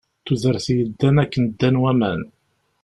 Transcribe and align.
Tudert 0.25 0.65
yeddan 0.77 1.15
akken 1.23 1.43
ddan 1.49 1.75
waman. 1.81 2.21